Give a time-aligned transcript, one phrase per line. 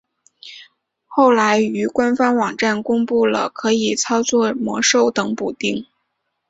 [1.05, 5.85] 后来于官方网站公布了可以操作魔兽等补丁。